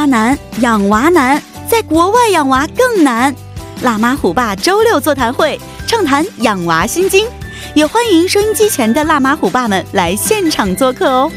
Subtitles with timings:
[0.00, 3.36] 娃难，养娃难，在国外养娃更难。
[3.82, 7.26] 辣妈虎爸周六座谈会，畅谈养娃心经，
[7.74, 11.30] 也欢迎收音机前的辣妈虎爸们来现场做客哦。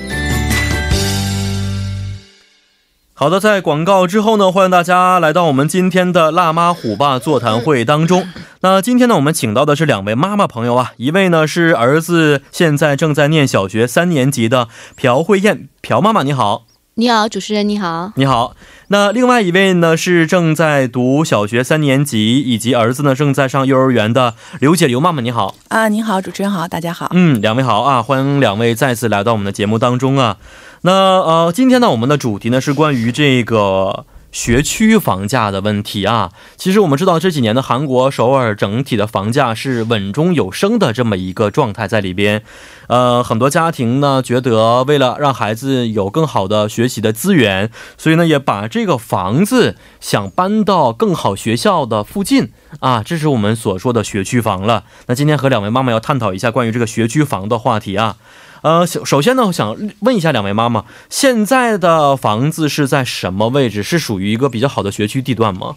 [3.14, 8.26] 好的，在广告之后呢，欢迎大家来到我们今天的辣妈虎爸座谈会当中。
[8.62, 16.64] 那今天呢，我们请到的是两位妈妈朋友啊，一位呢是儿子现在正在念小学三年级的朴慧燕，朴妈妈你好。
[16.96, 18.56] 你好，主持人你好，你好。
[18.90, 27.10] 那另外一位呢是正在读小学三年级，以及儿子呢正在上幼儿园的刘姐刘妈妈，你好啊，你好，主持人好，大家好。
[27.16, 30.38] 嗯，两位好啊，欢迎两位再次来到我们的节目当中啊。
[30.82, 34.06] 那呃，今天呢，我们的主题呢是关于这个。
[34.34, 42.44] 学区房价的问题啊，其实我们知道这几年的韩国首尔整体的房价是稳中有升的这么一个状态在里边，
[42.88, 54.86] 呃，很多家庭呢觉得为了让孩子有更好的学习的资源，所以呢也把这个房子想搬到更好学校的附近啊，这是我们所说的学区房了。
[55.06, 58.18] 那今天和两位妈妈要探讨一下关于这个学区房的话题啊。
[58.64, 63.84] 呃，首先呢，我想问一下两位妈妈，现在的房子是在什么位置？
[63.84, 65.76] 是属于一个比较好的学区地段吗？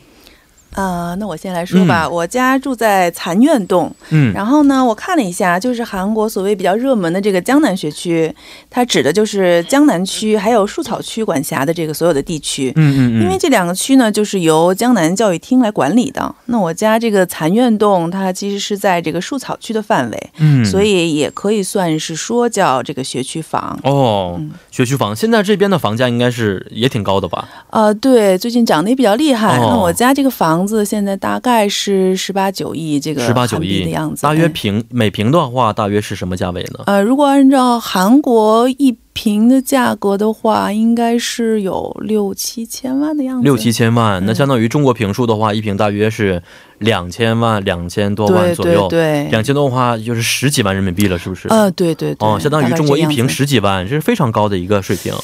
[0.76, 2.06] 呃，那我先来说吧。
[2.06, 8.30] 我家住在残院洞，嗯，然后呢，我看了一下，就是韩国所谓比较热门的这个江南学区，
[8.68, 16.34] 它指的就是江南区还有树草区管辖的这个所有的地区，嗯嗯，因为这两个区呢，就是由江南教育厅来管理的。
[16.44, 24.38] 那我家这个残院洞，它其实是在这个树草区的范围，嗯，所以也可以算是说叫这个学区房哦。
[24.70, 27.48] 学区房现在这边的房价应该是也挺高的吧？
[27.70, 29.56] 呃，对，最近涨得也比较厉害。
[29.58, 30.65] 那我家这个房。
[30.66, 36.80] 房子现在大概是十八九亿这个十八九亿的样子，大约平每平的话，大约是什么价位呢？
[36.86, 43.44] 呃，如果按照韩国一平的价格的话，应该是有六七千万的样子。
[43.44, 46.42] 六七千万，那相当于中国平数的话，一平大约是
[46.78, 48.88] 两千万、两千多万左右。
[48.88, 51.46] 对，两千多的话就是十几万人民币了，是不是？
[51.46, 55.14] 呃，对对对哦，相当于中国一平十几万，这是非常高的一个水平。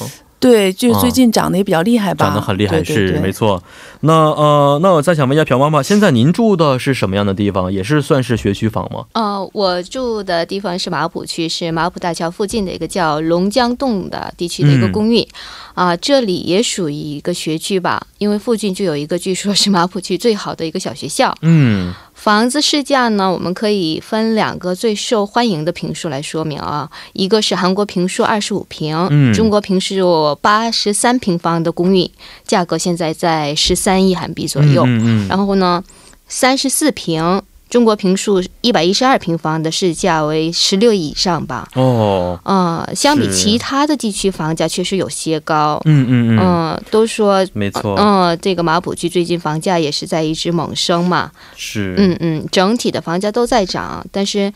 [0.43, 2.25] 对，就最近涨得也比较厉害吧？
[2.25, 3.63] 涨得很厉害，是没错。
[4.01, 7.71] 那呃，那我再想问一下朴妈妈，现在您住的是什么样的地方？
[7.71, 9.05] 也是算是学区房吗？
[9.13, 15.25] 呃，我住的地方是马浦区，是马浦大桥附近的一个叫龙江洞的地区的一个公寓。
[15.73, 21.33] 啊，这里也属于一个学区吧，因为附近就有一个据说是马浦区最好的一个小学校。
[21.41, 21.93] 嗯。
[22.23, 32.09] 房子市价呢，我们可以分两个最受欢迎的平数来说明啊，一个是韩国平数二十五平，中国平数八十三平方的公寓，
[32.47, 34.85] 价格现在在十三亿韩币左右。
[35.27, 35.83] 然后呢，
[36.29, 37.41] 三十四平。
[37.73, 41.67] 中国平数一百一十二平方的市价为十六亿以上吧？
[41.73, 45.81] 哦，嗯，相比其他的地区房价确实有些高。
[45.85, 47.95] 嗯嗯嗯，都说没错。
[47.97, 51.31] 嗯，这个马浦区最近房价也是在一直猛升嘛。
[51.55, 51.95] 是。
[51.97, 54.53] 嗯嗯，整体的房价都在涨，但是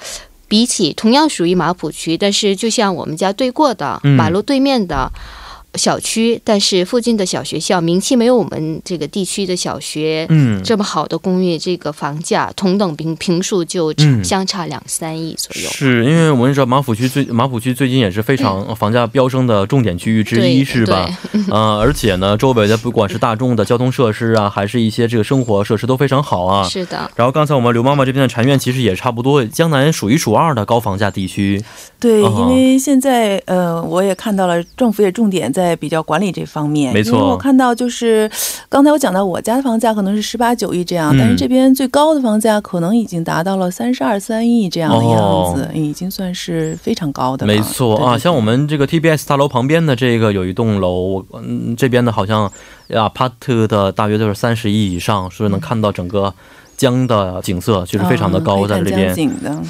[0.48, 5.12] 比起同样属于马浦区，但是就像我们家对过的马路对面的。
[5.78, 13.94] 小区，但是附近的小学校名气没有我们这个地区的小学嗯这么好的公寓，这个房价同等平平数就
[14.24, 15.70] 相差两三亿左右。
[15.70, 21.08] 是因为我们说马府区最马府区最近也是非常房价飙升的重点区域之一，是吧？
[21.34, 21.46] 嗯，
[21.80, 26.68] 而且呢，周围的不管是大众的交通设施啊，还是一些这个生活设施都非常好啊。
[26.68, 27.10] 是的。
[27.16, 31.64] 然后刚才我们刘妈妈这边的禅院其实也差不多，江南数一数二的高房价地区。
[32.00, 35.67] 对，因为现在呃，我也看到了政府也重点在。
[35.68, 37.18] 在比较管理这方面，没错。
[37.18, 38.30] 因为我看到就是
[38.70, 47.46] 刚才我讲到我家的房价可能是十八九亿这样，但是这边最高的房价可能已经达到了三十二三亿这样的样子，已经算是非常高的。
[47.46, 52.52] 没错啊，像我们这个 TBS 大楼旁边的这个有一栋楼，嗯，这边的好像
[52.90, 56.34] apart 的大约都是三十亿以上，所以能看到整个。
[56.78, 59.14] 江的景色就是非常的高，在这边。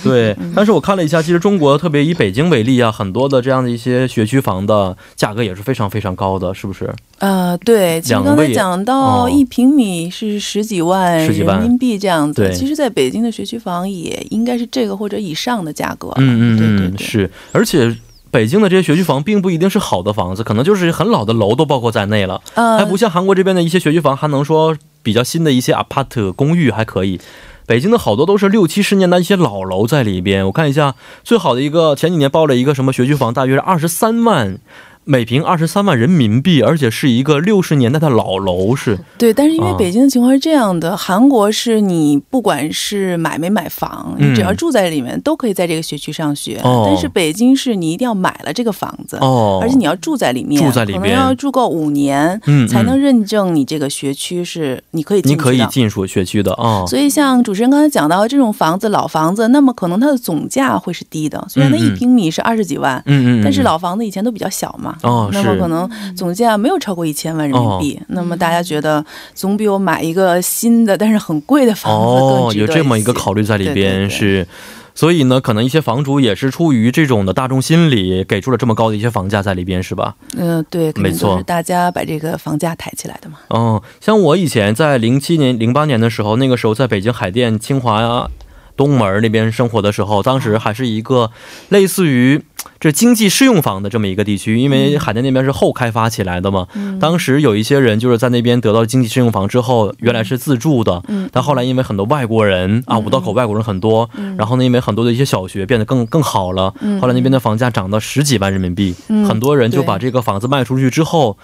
[0.03, 6.93] 对，但是我看了一下，其实中国特别以北京为例啊，很多的这样的一些学区房的价格也是非常非常高的，是不是？
[7.19, 16.11] 呃，对，其实刚才讲到一平米是十几万人民币这样子，其实在北京的学区房也应该是这个或者以上的价格。
[16.17, 17.95] 嗯嗯嗯，是，而且
[18.37, 24.77] 北京的这些学区房并不一定是好的房子，可能就是很老的楼都包括在内了，还不像韩国这边的一些学区房还能说。
[25.03, 27.17] 比较新的一些 apart 公寓还可以，
[27.65, 30.45] 北京的好多都是六七十年代一些老楼在里边。
[30.47, 34.59] 我看一下，最好的一个前几年报了一个什么学区房，大约是二十三万
[35.07, 39.33] 每平二十三万人民币，而且是一个六十年代的老楼，是对。
[39.33, 46.59] 但是因为北京的情况是这样的，韩国是你不管是买没买房，你只要住在里面，都可以在这个学区上学。
[46.61, 49.17] 但是北京是你一定要买了这个房子，
[49.61, 51.01] 而且你要住在里面，住在里面。
[51.01, 56.85] 可能要住够五年，才能认证你这个学区是你可以你可以进属学区的啊。
[56.85, 64.95] 所以像主持人刚才讲到这种房子，老房子，那么可能它的总价会是低的，虽然它一平米是二十几万，嗯嗯，但是老房子以前都比较小嘛。
[65.03, 67.99] 哦，那么可能总价没有超过一千万人民币。
[68.07, 69.03] 那么大家觉得
[69.33, 74.47] 总比我买一个新的但是很贵的房子更值得有这么一个考虑在里边是，
[74.95, 80.15] 所以呢，可能一些房主也是出于这种的大众心理，给出了这么高的一些房价在里边，是吧？
[80.35, 83.37] 嗯，对，没错，大家把这个房价抬起来的嘛。
[83.49, 88.27] 嗯，像我以前在零七年、零八年的时候，那个时候在北京海淀、清华呀。
[88.75, 91.31] 东门那边生活的时候，当时还是一个
[91.69, 92.39] 类似于
[92.79, 96.67] 这经济适用房的这么一个地区，因为海淀那边是后开发起来的嘛。
[96.99, 108.95] 当时有一些人就是在那边得到经济适用房之后，原来是自住的，但后来因为很多外国人啊，五道口外国人很多，然后呢，因为很多的一些小学变得更更好了，后来那边的房价涨到十几万人民币，
[109.27, 111.37] 很多人就把这个房子卖出去之后，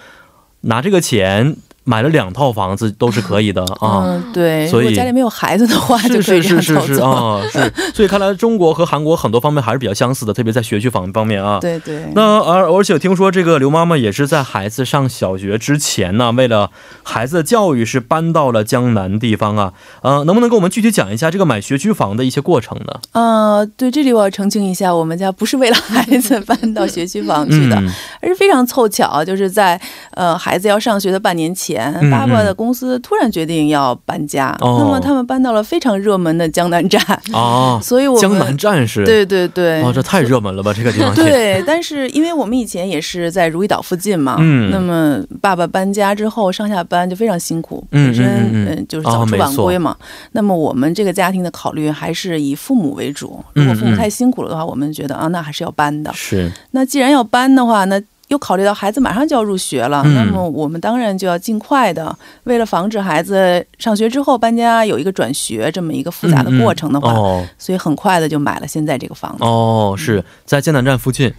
[0.62, 1.56] 拿这个钱。
[1.84, 11.58] 买了两套房子都是可以的 啊，对，所以家里没有孩子的话，是是是是是啊，是，所以看来中国和韩国很多方面还是比较相似的，特别在学区房方面啊。
[11.62, 12.10] 对对。
[12.14, 16.70] 那而而且听说这个刘妈妈也是在孩子上小学之前呢，为了
[17.02, 19.72] 孩子的教育是搬到了江南地方啊。
[20.00, 23.00] 呃，能不能给我们具体讲一下这个买学区房的一些过程呢？
[23.12, 27.76] 呃，对，这里我要澄清一下，我们家不是为了 孩子搬到学区房去的，
[28.22, 29.78] 而是非常凑巧，就是在
[30.12, 31.73] 呃孩子要上学的半年前。
[32.10, 37.00] 爸爸的公司突然决定要搬家，那么他们搬到了非常热门的江南站
[37.32, 41.14] 啊，所以我们江南站是，对对对，哦，这太热门了吧，这个地方。
[41.14, 49.96] 对， 但是因为我们以前也是在如意岛附近嘛，嗯，那么爸爸搬家之后上下班就非常辛苦，本身嗯就是早出晚归嘛，
[50.32, 56.12] 那么我们这个家庭的考虑还是以父母为主，如果父母太辛苦了的话，我们觉得啊，那还是要搬的。
[56.14, 58.00] 是，那既然要搬的话，那。
[58.28, 67.12] 又考虑到孩子马上就要入学了，那么我们当然就要尽快的，为了防止孩子上学之后搬家有一个转学这么一个复杂的过程的话，
[67.58, 69.44] 所以很快的就买了现在这个房子。
[69.44, 71.32] 哦，是在建南站附近。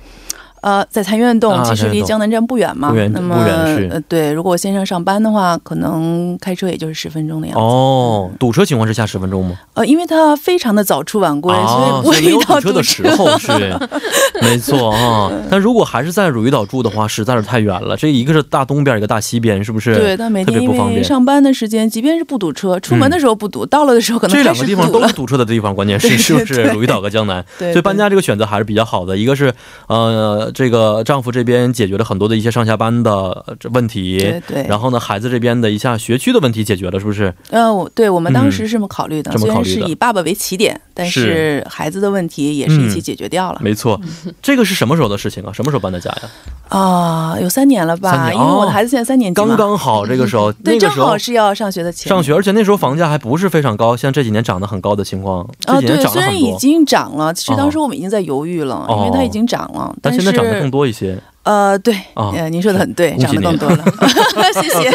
[0.65, 2.91] 呃，在残院洞，其实离江南站不远嘛。
[3.13, 3.35] 那么，
[3.91, 7.62] 呃，对，如果我先生上班的话，可能开车也就是十分钟的样子。
[7.62, 9.59] 哦，堵车情况之下十分钟吗？
[9.75, 13.51] 呃，因为他非常的早出晚归，所以不会遇到堵车的时候是。
[14.41, 17.95] 没错啊， 但如果还是在汝矣岛住的话，实在是太远了。
[17.95, 19.95] 这一个是大东边，一个大西边，是不是？
[19.95, 25.75] 对，他每天因为上班的时间，即便是不堵车，出门的时候不堵，到了的时候可能这两个地方都是堵车的地方。
[25.75, 27.45] 关键是是不是汝矣岛和江南？
[27.59, 29.15] 所以搬家这个选择还是比较好的。
[29.15, 29.53] 一个是
[29.88, 31.36] 呃，这个丈夫。
[31.36, 34.66] 这边解决了很多的一些上下班的这问题，对对。
[34.69, 37.34] 然后呢，孩子这边的一下学区的问题解决了，是不是？
[37.50, 43.60] 呃，我对我们当时是这么考虑的，虽然是以爸爸为起点，但是孩子的问题也是一起解决掉了。
[43.62, 44.00] 没错，
[44.42, 45.52] 这个是什么时候的事情啊？
[45.52, 46.30] 什么时候搬的家呀？
[46.69, 48.31] 啊，有三年了吧？
[48.31, 55.42] 因为我的孩子现在三年级，刚刚好这个时候，对，正好是要上学的前上学，而且那时候房价还不是非常高，像这几年涨得很高的情况。
[55.66, 61.18] 啊，对，虽然已经涨了，其实当时我们已经在犹豫了，因为它已经涨了，但现在涨得更多一些。
[61.44, 63.86] 呃，对，呃，您说的很对，长得更多了，
[64.59, 64.92] 谢谢。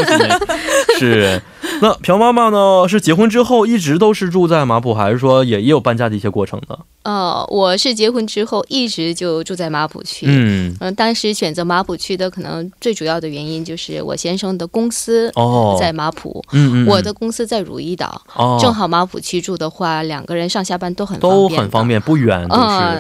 [0.99, 1.41] 是，
[1.81, 2.88] 那朴妈妈呢？
[2.88, 6.76] 是结婚之后一直都是住在马浦，还是说也也有搬家的一些过程呢？
[7.05, 10.26] 呃，我是结婚之后一直就住在马浦区。
[10.29, 22.44] 嗯嗯，当时选择马浦区的可能最主要的原因就是我先生的公司哦在马浦，嗯嗯，我的公司在如意岛，哦，正好马浦区住的话，两个人上下班都很都很方便，不远，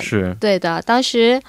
[0.00, 1.42] 是是，对的，当时。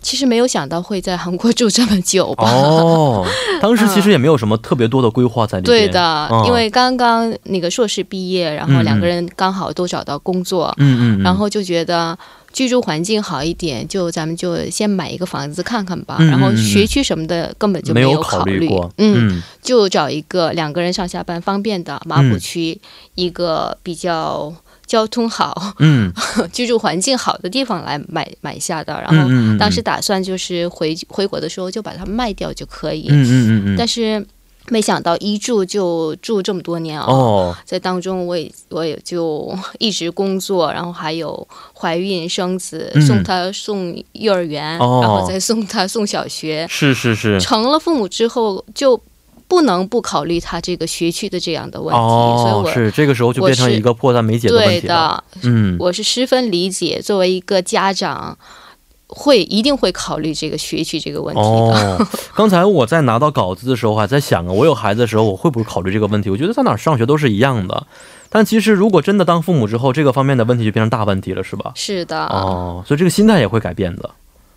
[0.00, 2.50] 其实没有想到会在韩国住这么久吧？
[2.50, 3.26] 哦，
[3.60, 5.64] 当时其实也没有什么特别多的规划在里面。
[5.64, 12.16] 对的，因为刚刚那个硕士毕业，然后两个人刚好都找到工作，嗯嗯，然后就觉得
[12.52, 16.16] 居住环境好一点，就咱们就先买一个房子看看吧。
[16.20, 22.80] 然后学区什么的根本就没有考虑过，嗯，就找一个两个人上下班方便的马浦区
[23.14, 24.54] 一个比较。
[24.88, 26.10] 交通好，嗯，
[26.52, 29.28] 居住环境好的地方来买买下的，然后
[29.58, 34.26] 当时打算就是回回国的时候就把它卖掉就可以，嗯嗯嗯但是
[34.70, 37.06] 没想到一住就住这么多年啊，
[37.64, 49.00] 在当中我也我也就一直工作，然后还有怀孕生子，送他送幼儿园，然后再送他送小学，是是是，成了父母之后就。
[49.48, 55.24] 不能不考虑他这个学区的这样的问题，所以我是这个时候就变成一个迫在眉睫的问题了。
[55.42, 58.36] 嗯，我是十分理解作为一个家长，
[59.06, 61.46] 会一定会考虑这个学区这个问题的。
[61.48, 66.28] 哦， 刚才我在拿到稿子的时候还在想啊，我有孩子的时候我会不会考虑这个问题？
[66.28, 67.86] 我觉得在哪儿上学都是一样的。
[68.30, 71.72] 但其实如果真的当父母之后，这个方面的问题就变成大问题了，是吧？
[71.74, 72.26] 是的。
[72.26, 74.10] 哦，所以这个心态也会改变的。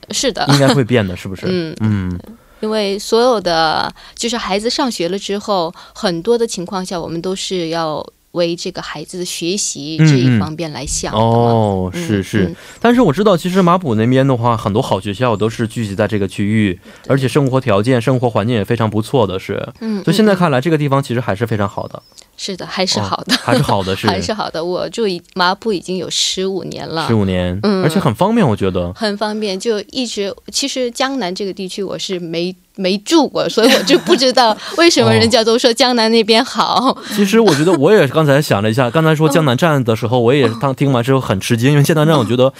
[0.10, 1.46] 是的，应该会变的，是不是？
[1.48, 2.20] 嗯 嗯。
[2.62, 8.06] 因为所有的就是孩子上学了之后，很多的情况下，我们都是要。
[8.32, 22.01] 为这个孩子的学习这一方面来想哦，是是，但是我知道，其实马普那边的话，很多好学校都是聚集在这个区域，而且生活条件、生活环境也非常不错的是，嗯，所以现在看来，这个地方其实还是非常好的。
[22.44, 24.66] 是的， 还是好的，还是好的，是还是好的。
[24.66, 25.04] 我住
[25.36, 32.56] 麻布已经有十五年了，十五年，嗯，而且很方便，我觉得很方便，就一直其实江南这个地区我是没。
[32.75, 36.98] 没住过，所以我就不知道为什么人家都说江南那边好。
[37.16, 42.54] 其实我觉得我也刚才想了一下，刚才说江南站的时候，我也当听完之后很吃惊，因为江南站我觉得。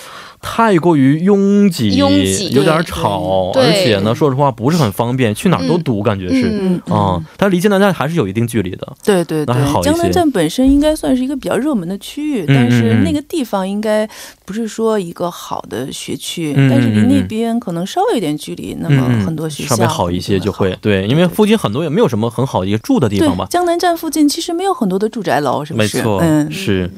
[0.44, 7.22] 太过于拥挤，拥挤有点吵，而且呢，说实话不是很方便，去哪儿都堵，感觉是啊。
[7.38, 9.56] 但离江南站还是有一定距离的，对对对。
[9.84, 14.10] 江南站本身应该算是一个比较热门的区域，但是那个地方应该
[14.52, 23.48] 不是说一个好的学区，但是离那边可能稍微有点距离，那么很多学校稍微好一些就会对，因为附近很多也没有什么很好的一个住的地方吧。
[23.50, 25.98] 江南站附近其实没有很多的住宅楼，是不是？
[25.98, 26.92] 没错，嗯，是。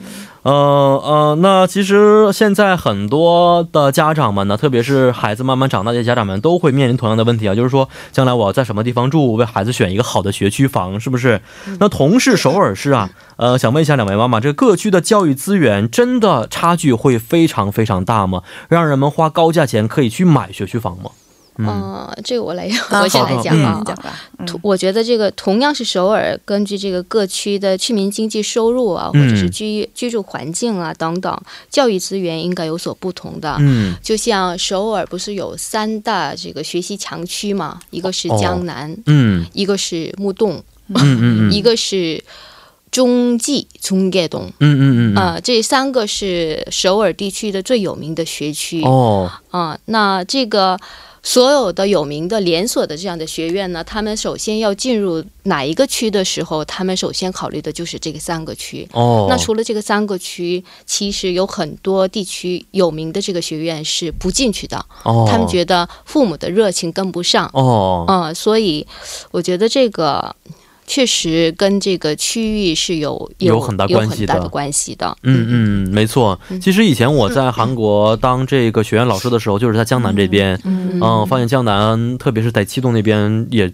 [0.44, 11.42] 呃呃，那其实现在很多的家长们呢，特别是孩子慢慢长大的家长们，都会面临同样的问题啊，就是说将来我要在什么地方住，为孩子选一个好的学区房，是不是？
[11.80, 18.44] 那同是首尔市啊，呃，想问一下两位妈妈，这个各区的教育资源真的差距会非常非常大吗？
[18.68, 21.12] 让人们花高价钱可以去买学区房吗？
[21.58, 23.84] 嗯，这个我来，我先来讲啊。
[24.62, 33.56] 我觉得这个同样是首尔，根据这个各区的居民经济收入啊，或者是居居住环境啊等等，教育资源应该有所不同的。
[33.60, 37.80] 嗯，就像首尔不是有三大这个学习强区嘛？
[37.92, 42.24] 一个是江南，嗯，一个是木洞，嗯嗯， 一个是
[42.92, 48.82] 中继中盖洞，嗯嗯嗯，啊，这三个是首尔地区的最有名的学区。
[48.84, 50.78] 哦，啊，那这个。
[51.26, 58.88] 所有的有名的连锁的这样的学院呢，他们首先要进入哪一个区的时候，他们首先考虑的就是这个三个区。
[58.92, 64.78] 哦，那除了这个三个区，其实有很多地区有名的这个学院是不进去的。
[65.04, 67.50] 哦，他们觉得父母的热情跟不上。
[67.54, 68.86] 哦，嗯，所以
[69.32, 70.36] 我觉得这个。
[70.86, 75.16] 确实跟这个区域是有有很大关系的关系的。
[75.24, 76.40] 嗯嗯，没错。
[76.62, 80.60] 其实以前我在韩国当这个学院老师的时候，就是在江南这边。
[80.64, 83.72] 嗯，发现江南，特别是在七栋那边也。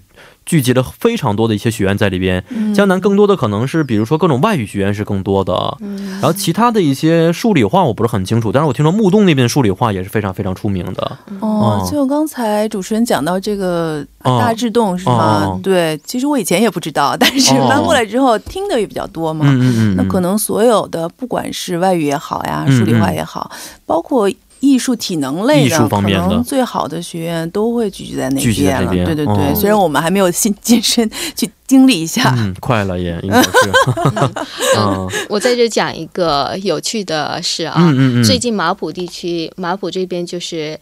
[0.49, 5.77] 聚集了非常多的一些学院在里边，江南更多的可能是，比如说各种外语学院是更多的，
[6.13, 11.17] 然后其他的一些数理化我不是很清楚，但是我听说木洞那边的数理化也是非常非常出名的。
[11.39, 15.59] 哦，就刚才主持人讲到这个大智洞是吗？
[15.61, 19.45] 对，其实我以前也不知道，但是搬过来之后听的也比较多嘛。
[19.47, 19.95] 嗯嗯嗯。
[19.97, 23.51] 那可能所有的不管是外语也好呀，数理化也好，
[23.85, 24.27] 包括。
[24.59, 28.91] 艺术体能类的，可能最好的学院都会聚集在那边了。
[29.05, 33.49] 对对对，虽然我们还没有进晋 身去经历一下，快了也应该是。
[34.77, 37.75] 嗯，我在这讲一个有趣的事啊。
[37.77, 40.77] 嗯嗯最近马浦地区，马浦这边就是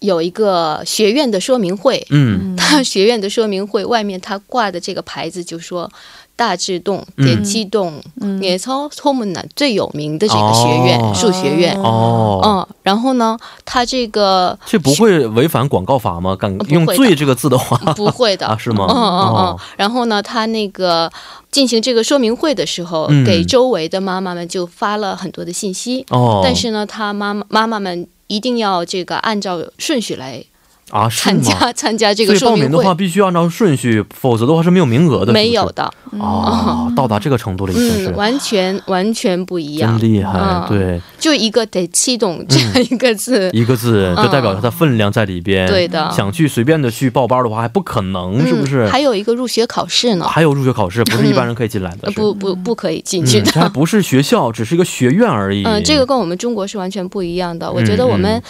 [0.00, 2.04] 有一个学院的说明会。
[2.10, 2.56] 嗯。
[2.56, 5.90] 他学院的说明会外面，他挂的这个牌子就说。
[6.40, 8.00] 大智洞、点击洞，
[8.40, 11.78] 也超托姆南最有名的这个学院，数学院。
[11.82, 16.34] 哦，嗯，然后呢，他这个这不会违反广告法吗？
[16.34, 18.86] 敢用“最”这个字的话， 不会的，是吗？
[18.88, 19.58] 嗯嗯嗯。
[19.76, 21.12] 然后呢，他那个
[21.50, 26.06] 进行这个说明会的时候，给周围的妈妈们就发了很多的信息。
[26.08, 30.42] 哦，但是呢，他妈妈妈妈们一定要这个按照顺序来。
[30.90, 35.32] 啊，参加参加这个说明会，报名的话必须按照顺序，否则的话是没有名额的。
[35.32, 35.84] 没有的
[36.18, 40.66] 啊， 到达这个程度了已经是完全完全不一样，真厉害。
[40.68, 45.68] 对，就一个得七懂这样一个字，一个字就代表它的分量在里边。
[45.68, 48.86] 对的，想去随便的去报班的话还不可能，是不是？
[48.88, 53.50] 还有一个入学考试呢，还有入学考试，不是一般人可以进来的，不不不可以进去的。
[53.52, 55.62] 这还不是学校，只是一个学院而已。
[55.68, 57.70] 嗯，这个跟我们中国是完全不一样的。
[57.70, 58.42] 我觉得我们。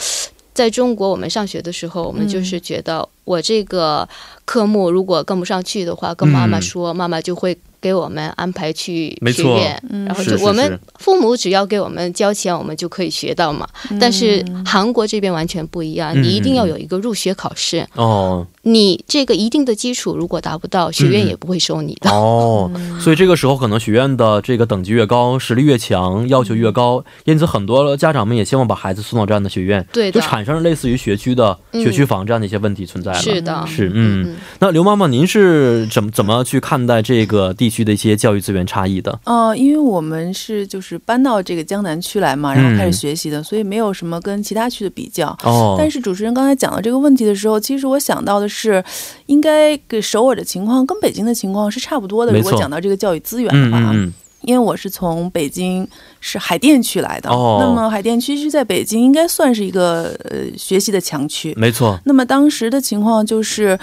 [0.52, 4.08] 在中国，我们上学的时候，我们就是觉得我这个
[4.44, 7.56] 科目如果跟不上去的话，跟妈妈说，妈妈就会。
[7.80, 13.66] 给我们安排去学院，然后就我们父母只要给我们交钱，我们就可以学到嘛。
[14.00, 17.86] 但是韩国这边完全不一样，你一定要有一个入学考试。
[17.94, 18.46] 哦。
[18.62, 22.10] 你这个一定的基础如果达不到，学院也不会收你的。
[22.10, 22.70] 哦。
[23.00, 33.18] 所以这个时候可能学院的这个等级越高，实力越强，要求越高，因此很多家长们也希望把孩子送到这样的学院，对，就产生了类似于学区的学区房这样的一些问题存在了。
[33.18, 34.36] 是的，是嗯。
[34.58, 39.18] 那刘妈妈，您是怎么怎么去看待这个地区的一些教育资源差异的？
[39.24, 45.34] 呃，因为我们是就是搬到这个江南区来嘛，然后开始学习的，所以没有什么跟其他区的比较。
[45.44, 48.50] 哦，但是主持人刚才讲到这个问题的时候，其实我想到的。
[48.50, 48.82] 是，
[49.26, 52.32] 应该给首尔的情况跟北京的情况是差不多的。
[52.32, 53.94] 如果讲到这个教育资源的话，
[54.42, 55.86] 因为我是从北京
[56.18, 61.54] 是海淀区来的，那么海淀区是在北京应该算是一个呃学习的强区。
[61.56, 61.96] 没错。
[62.04, 63.78] 那么当时的情况就是。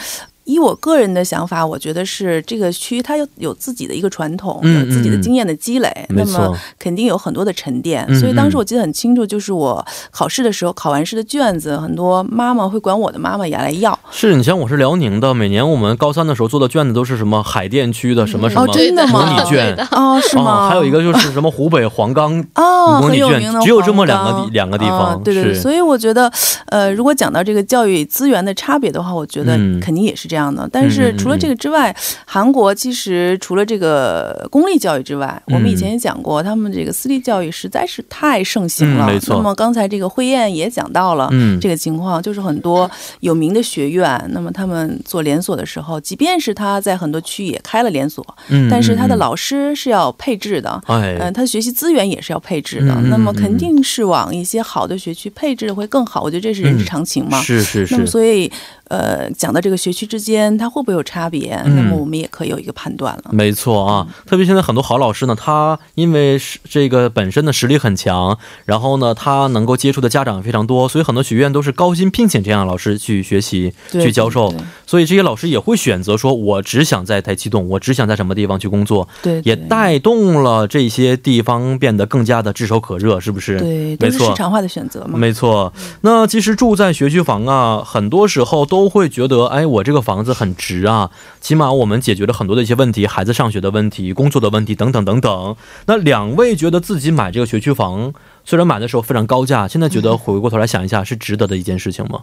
[0.47, 8.07] 以我个人的想法，我觉得是这个区它有有自己的一个传统，有自己的经验的积累，那么肯定有很多的沉淀。
[8.15, 13.97] 所以当时我记得很清楚，就是我考试的时候考完试的卷子，很多妈妈会管我的妈妈也来要。
[14.09, 20.69] 是你像我是辽宁的，每年我们高三的时候做的卷子都是什么海淀区的什么什么模拟卷哦，是吗？
[20.69, 25.21] 还有一个就是 什么湖北黄冈哦，模拟卷，只有这么两个地两个地方。
[25.23, 26.31] 对对，所以我觉得，
[26.67, 30.36] 呃，如果讲到这个教育资源的差别的话，我觉得肯定也是这样。
[30.37, 39.07] 这样的，但是除了这个之外，韩国其实除了这个公立教育之外，我们以前也讲过，他们这个私立教育实在是太盛行了。
[39.07, 39.35] 没错。
[39.35, 41.27] 那么刚才这个慧燕也讲到了
[41.59, 42.87] 这个情况，就是很多
[43.21, 48.23] 有名的学院，那么他们做连锁的时候，即便是他在很多区也开了连锁，
[48.69, 56.21] 但是他的老师是要配置的，嗯，他的学习资源也是要配置的，那么肯定是往一些好的学区配置会更好。
[56.21, 57.41] 我觉得这是人之常情嘛。
[57.41, 57.95] 是是是。
[57.95, 58.51] 那么所以。
[58.89, 61.61] 呃，讲到这个学区之间，它会不会有差别？
[61.65, 63.23] 那么我们也可以有一个判断了。
[63.31, 74.53] 没错啊，特别现在很多好老师呢，他因为是这个本身的实力很强，然后呢，他能够接触的家长非常多，所以很多学院都是高薪聘请这样的老师去学习、去教授。
[74.85, 79.05] 所以这些老师也会选择说，我只想在台气动，我只想在什么地方去工作。
[79.21, 83.59] 对，也带动了这些地方变得更加的炙手可热，是不是？
[83.59, 85.17] 对，都是市场化的选择嘛。
[85.17, 85.73] 没错。
[86.01, 88.76] 那其实住在学区房啊，很多时候都。
[88.77, 91.09] 都会觉得，哎，我这个房子很值啊，
[91.41, 95.55] 起码我们解决了很多的一些问题，孩子上学的问题、工作的问题等等等等。
[95.87, 98.13] 那两位觉得自己买这个学区房，
[98.45, 102.21] 虽然买的时候非常高价，现在觉得回过头来想一下，是值得的一件事情吗？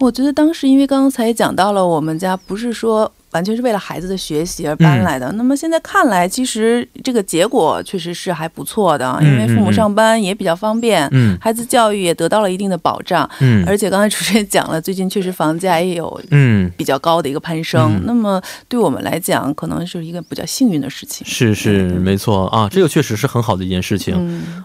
[0.00, 3.10] 我觉得当时因为刚才讲到了，我们家不是说。
[3.30, 5.30] 完全是为了孩子的学习而搬来的。
[5.32, 11.08] 那么现在看来，其实这个结果确实是还不错的，因为父母上班也比较方便，
[11.40, 13.28] 孩子教育也得到了一定的保障。
[13.40, 18.00] 嗯，而且刚才主持人讲了，最近确实房价也有嗯比较高的一个攀升。
[18.04, 21.26] 那么对我们来讲，可能是一个比较幸运的事情。
[21.26, 24.14] 是是没错啊，这个确实是很好的一件事情。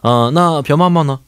[0.04, 1.20] 嗯，那朴妈妈呢？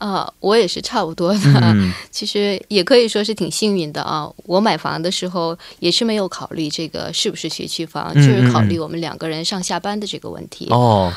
[0.00, 1.74] 啊，我也是差不多的，
[2.10, 4.26] 其实也可以说是挺幸运的啊。
[4.46, 10.68] 我买房的时候也是没有考虑这个是不是学区房，就是考虑我们两个人上下班的这个问题。
[10.70, 11.12] 哦，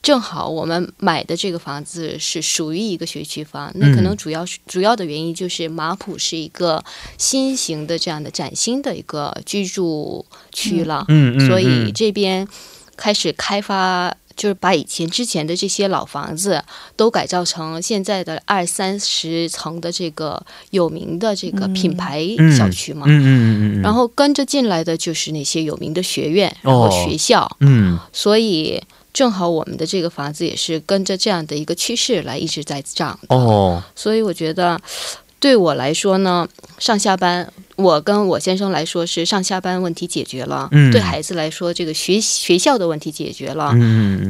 [0.00, 6.82] 正好我们买的这个房子是属于一个学区房，那可能主要是主要的原因就是马浦是一个
[7.18, 12.48] 新型的这样的崭新的一个居住区了，嗯嗯，所以这边
[12.96, 14.16] 开始开发。
[14.36, 16.62] 就是把以前之前的这些老房子
[16.96, 34.80] 都改造成现在的二三十层的这个有名的这个品牌小区嘛，嗯嗯嗯然后跟着进来的就是那些有名的学院，然后学校，嗯，所以正好我们的这个房子也是跟着这样的一个趋势来一直在涨哦，所以我觉得
[35.42, 37.52] 对我来说呢，上下班。
[37.74, 43.74] 我跟我先生来说是上下班问题解决了，对孩子来说这个学学校的问题解决了，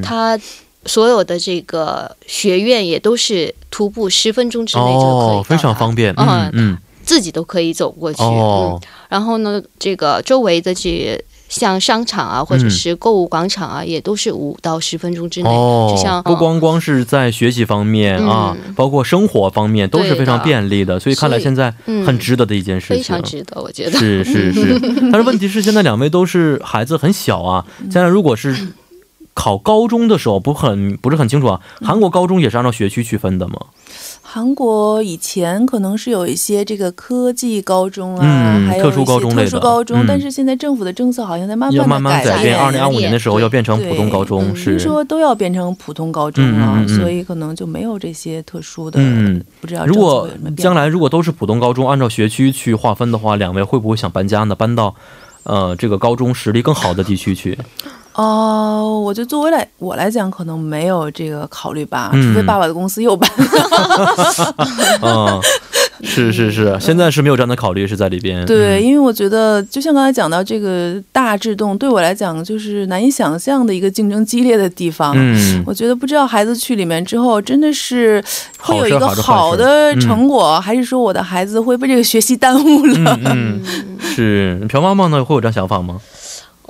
[0.03, 0.38] 他
[0.87, 11.22] 所有的这个学院也都是徒步十分钟之内就可以，非常方便，嗯嗯，自己都可以走过去，嗯，然后呢，这个周围的这。
[11.52, 15.50] 像商场啊，或者是购物广场啊，也都是五到十分钟之内。
[15.50, 20.98] 哦，就像不光光是在学习方面啊，包括生活方面都是非常便利的。
[20.98, 21.72] 所以看来现在
[22.06, 24.80] 很值得的一件事情，非常值得，我觉得是是是。
[25.12, 27.64] 但是问题是，现在两位都是孩子很小啊。
[27.82, 28.56] 现在如果是
[29.35, 33.55] 考高中的时候不很不是很清楚啊，韩国高中也是按照学区区分的吗？
[34.21, 42.57] 韩国以前可能是有一些这个科技高中啊，还有特殊高中特殊高中，但是现在政府的政策好像在慢慢的改变。
[42.57, 48.99] 二零二五年的时候要变成普通高中，是说都要变成普通高中了，所以可能就没有这些特殊的。
[49.03, 54.55] 嗯，不知道如果将来如果都是普通高中，按照学区去划分的话，两位会不会想搬家呢？
[54.55, 54.95] 搬到
[55.42, 57.59] 呃这个高中实力更好的地区去？
[58.14, 63.31] 哦，我觉得作为来我来讲，可能没有这个考虑吧，除非爸爸的公司又搬。
[65.01, 65.40] 嗯，
[66.03, 68.44] 是是是，现在是没有这样的考虑是在里边。
[68.44, 75.14] 对，因为我觉得，就像刚才讲到这个大制动，对我来讲就是难以想象的一个竞争激烈的地方。
[75.16, 78.22] 嗯，我觉得不知道孩子去里面之后，真的是
[78.59, 83.18] 会有一个好的成果，还是说我的孩子会被这个学习耽误了？
[83.25, 83.62] 嗯，
[83.98, 85.98] 是朴妈妈呢，会有这样想法吗？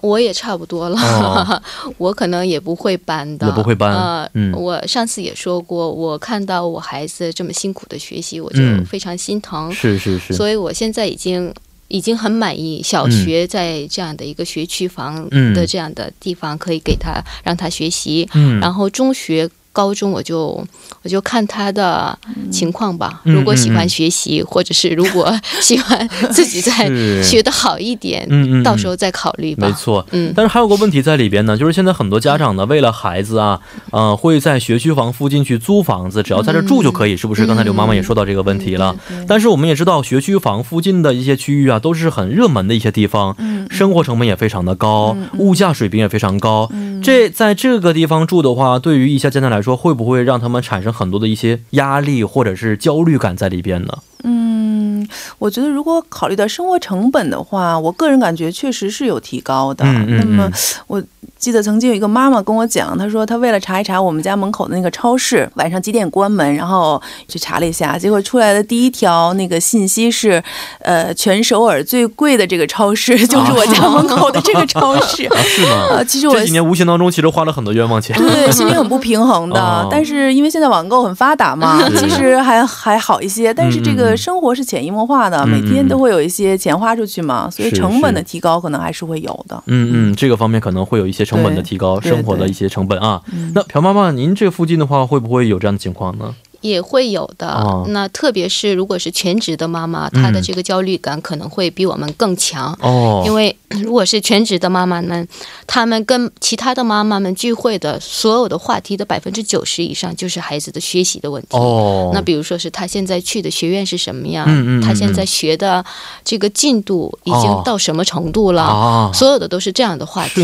[0.02, 1.62] 我也差不多了，
[1.96, 3.90] 我可能也不会搬的，也不会搬。
[3.94, 9.72] 呃，我上次也说过，我看到我孩子这么辛苦的学习，我就非常心疼。
[9.72, 10.34] 是是是。
[10.34, 11.54] 所以我现在已经
[11.88, 18.28] 已经很满意，小学在这样的一个学区房的这样的地方可以给他让他学习，
[18.60, 19.48] 然后中学。
[19.72, 20.64] 高中我就
[21.02, 22.16] 我就看他的
[22.50, 26.88] 情况吧，如果喜欢学习，或者是如果 喜欢自己再
[27.22, 29.66] 学的好一点，嗯到时候再考虑吧。
[29.66, 30.32] 没错，嗯。
[30.36, 33.58] 但是还有个问题在里边呢，就是现在很多家长呢，为了孩子啊，
[33.90, 37.46] 呃，会在学区房附近去租房子，只要在这住就可以，是不是？
[37.46, 38.94] 刚才刘妈妈也说到这个问题了。
[39.26, 43.36] 但是我们也知道，学区房附近的一些区域啊，都是很热门的一些地方，
[43.70, 46.70] 生活成本也非常的高，物价水平也非常高。
[47.02, 53.98] 这在这个地方住的话，对于一些家长来说，会不会让他们产生很多的一些压力或者是焦虑感在里边呢？
[54.24, 55.06] 嗯，
[55.38, 59.84] 我觉得如果考虑到生活成本的话，我个人感觉确实是有提高的。
[59.84, 60.50] 那么
[60.86, 61.02] 我。
[61.42, 70.40] 记得曾经有一个妈妈跟我讲，她说她为了查一查我们家门口的那个超市晚上几点关门，然后去查了一下，结果出来的第一条那个信息是，
[70.78, 75.28] 呃，全首尔最贵的这个超市 就是我家门口的这个超市。
[75.42, 75.96] 是吗？
[75.96, 78.16] 啊， 其实我这几年无形当中其实花了很多冤枉钱。
[78.16, 79.88] 对，心里很不平衡的。
[79.90, 83.52] 但是因为现在网购很发达嘛，其实还还好一些。
[83.52, 89.60] 但是这个生活是潜移默化的，每天都会有一些钱花出去嘛，所以成本的提高可能还是会有的。
[89.66, 91.26] 嗯嗯，这个方面可能会有一些。
[91.32, 93.22] 成本的提高，生活的一些成本啊。
[93.54, 96.34] 那朴妈妈，您这附近的话，会不会有这样的情况呢？
[96.60, 103.24] 也会有的，那特别是如果是全职的妈妈，她的这个焦虑感可能会比我们更强哦。
[103.26, 105.28] 因为 如果是全职的妈妈们，
[105.66, 112.10] 他们跟其他的妈妈们聚会的所有的话题的百分之九十以上就是孩子的学习的问题哦。
[112.14, 114.46] 那比如说是他现在去的学院是什么样？
[114.48, 114.82] 嗯嗯。
[114.82, 115.84] 他现在学的
[116.24, 118.62] 这个进度已经到什么程度了？
[118.62, 119.10] 啊。
[119.12, 120.42] 所有的都是这样的话题。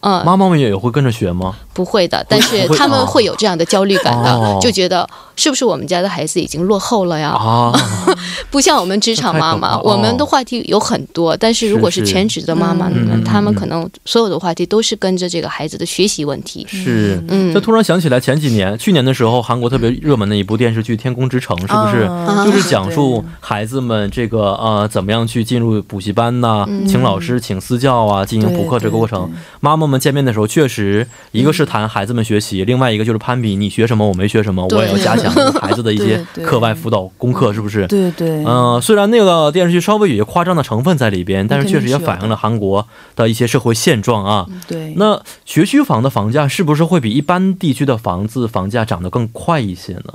[0.00, 0.24] 嗯。
[0.24, 1.54] 妈妈们也会跟着学吗？
[1.72, 5.68] 不会的，但是他们会有这样的焦虑感的，就觉得是不是？
[5.68, 7.36] 我们家的孩子已经落后了呀，
[8.50, 11.36] 不像我们职场妈妈，我们的话题有很多。
[11.36, 16.66] 但是如果是全职的妈妈们，他们可能所有的话题都是跟着这个孩子的学习问题。
[16.68, 22.08] 是，嗯，就突然想起来前几年，去年的时候，韩国特别热门的一部电视剧《天空之城》，是不是？
[22.44, 29.30] 就是讲述孩子们这个呃怎么样去进入补习班呐，请老师请私教啊，进行补课这个过程。
[29.60, 35.32] 妈妈们见面的时候，确实一个是谈孩子们学习，另外一个就是攀比，你学什么我没学什么，我也要加强。
[35.54, 37.86] 孩子的一些 课外辅导功课是不是？
[37.86, 38.44] 对对。
[38.44, 44.46] 嗯，虽然那个电视剧稍微有些夸张的成分在里边，但是确实也反映了韩国的一些社会现状啊。
[44.66, 44.92] 对。
[44.96, 50.14] 那学区房的房价是不是会比一般地区的房子房价涨得更快一些呢？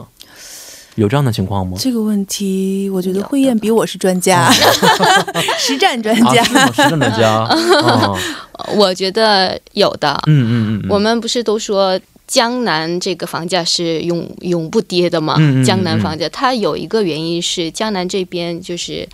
[0.95, 1.75] 有这样的情况吗？
[1.79, 4.51] 这个问题，我觉得慧燕比我是专家，
[5.58, 7.49] 实战专家，实战专家。
[8.77, 10.13] 我觉得有的。
[10.27, 10.89] 嗯嗯嗯。
[10.89, 11.99] 我们不是都说。
[12.25, 15.36] 江南这个房价是永永不跌的嘛？
[15.63, 19.08] 江南房价它有一个原因是江南这边就是。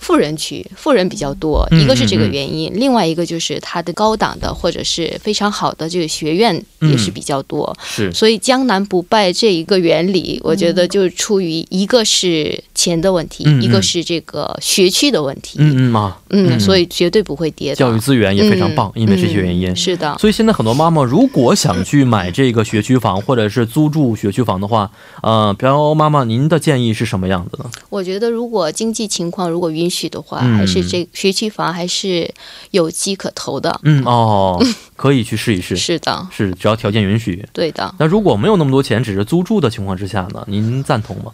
[0.00, 7.76] 富人区，富人比较多，一个是这个原因，另外一个就是它的高档的或者是非常好的这个学院也是比较多。
[7.84, 15.58] 是，所以江南不败这一个原理，我觉得就是出于一个是钱的问题，一个是这个学区的问题。
[15.60, 17.74] 嗯嗯啊，嗯，所以绝对不会跌。
[17.74, 19.76] 教育资源也非常棒，因为这些原因。
[19.76, 20.16] 是的。
[20.18, 24.90] 所以现在很多妈妈如果想去买这个学区房或者是租住学区房的话，
[25.22, 27.70] 呃，飘妈妈，您的建议是什么样子呢？
[27.90, 32.32] 我觉得如果经济情况如果允许的话，还是这学区房还是
[32.70, 33.78] 有机可投的。
[33.82, 34.64] 嗯 哦，
[34.96, 35.76] 可以去试一试。
[35.76, 37.44] 是的，是只要条件允许。
[37.52, 37.92] 对的。
[37.98, 40.44] 那如果没有那么多钱，只是租住的情况之下呢？
[40.46, 41.32] 您赞同吗？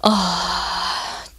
[0.00, 0.58] 啊。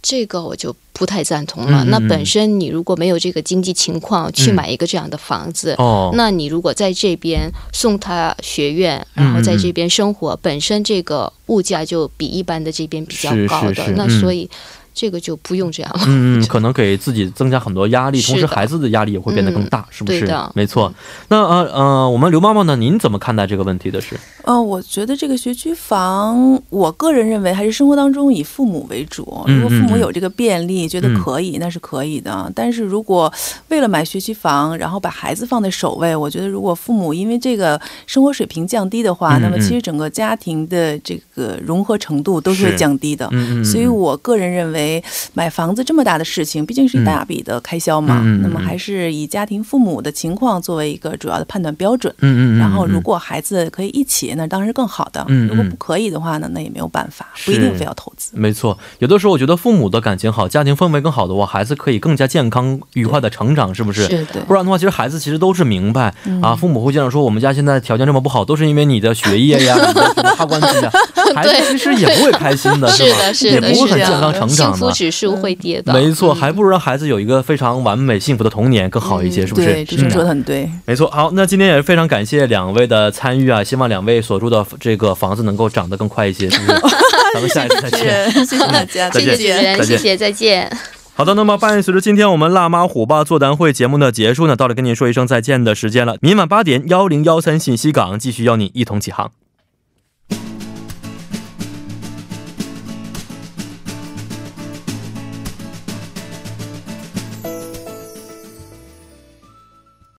[0.06, 1.82] 这个我就不太赞同了。
[1.84, 14.46] 那本身你如果没有这个经济情况去买一个这样的房子，哦，那你如果在这边送他学院，然后在这边生活，本身这个物价就比一般的这边比较高的，那所以。
[14.94, 20.32] 这个就不用这样了，嗯嗯， 可能给自己增加很多压力，同时孩子的压力也会变得更大，是不是？
[20.54, 20.94] 没错。
[21.28, 22.76] 那呃呃，我们刘妈妈呢？
[22.76, 24.00] 您怎么看待这个问题的？
[24.00, 24.16] 是？
[24.44, 29.24] 呃，我觉得这个学区房，我个人认为还是生活当中以父母为主。
[29.46, 32.52] 如果父母有这个便利，觉得可以，那是可以的。
[32.54, 33.32] 但是如果
[33.70, 43.28] 为了买学区房，然后把孩子放在首位，我觉得如果父母因为这个生活水平降低的话，那么其实整个家庭的这个融合程度都是会降低的。
[43.64, 44.83] 所以我个人认为。
[44.84, 52.12] 为买房子这么大的事情，毕竟是一大笔的开销嘛，那么还是以家庭父母的情况作为一个主要的判断标准。
[52.20, 55.24] 嗯嗯然后如果孩子可以一起，那当然是更好的。
[55.28, 55.48] 嗯。
[55.48, 58.30] 如果不可以的话呢，那也没有办法，不一定非要投资。
[58.34, 64.04] 没错，有的时候我觉得父母的感情好，家庭氛围更好的话，孩子可以更加健康愉快的成长，是不是？
[64.08, 64.40] 是的。
[64.46, 70.90] 不然的话，其实孩子其实都是明白啊，父母会经常说我们家现在条件这么不好，都是因为你的学业呀、你的什么大关系呀，
[71.34, 74.73] 孩子其实也不会开心的， 是的，是的，也不会很健康成长。
[74.76, 79.66] 幸福指数会跌的，没错，还不如让孩子有一个非常完美、幸福的童年更好一些，是不是？
[79.66, 81.10] 对，这说的很对，没错。
[81.10, 86.80] 好，那今天也是非常感谢两位的参与啊，希望两位所住的这个房子能够涨得更快一些，是不是？
[87.34, 90.70] 咱们下一次再见，谢谢大家，谢谢主持人，谢谢，再见。
[91.16, 96.16] 好的，那么伴随着今天我们辣妈虎爸座谈会节目的结束呢，到了跟您说一声再见的时间了。
[96.20, 99.43] 明晚八点幺零幺三信息港继续邀您一同起航。